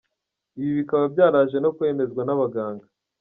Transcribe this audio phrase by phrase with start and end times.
[0.59, 2.85] Ibi bikaba byaraje no kwemezwa n’abaganga.